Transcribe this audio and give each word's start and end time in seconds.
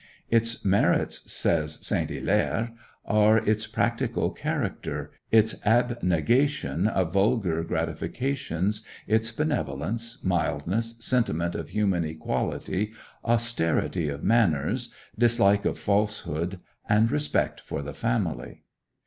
Its 0.31 0.65
merits, 0.65 1.31
says 1.31 1.77
Saint 1.85 2.09
Hilaire, 2.09 2.71
are 3.05 3.37
its 3.37 3.67
practical 3.67 4.31
character, 4.31 5.11
its 5.29 5.63
abnegation 5.63 6.87
of 6.87 7.13
vulgar 7.13 7.63
gratifications, 7.63 8.83
its 9.05 9.29
benevolence, 9.29 10.17
mildness, 10.23 10.95
sentiment 11.01 11.53
of 11.53 11.69
human 11.69 12.03
equality, 12.03 12.93
austerity 13.23 14.09
of 14.09 14.23
manners, 14.23 14.91
dislike 15.19 15.65
of 15.65 15.77
falsehood, 15.77 16.59
and 16.89 17.11
respect 17.11 17.61
for 17.61 17.83
the 17.83 17.93
family. 17.93 18.63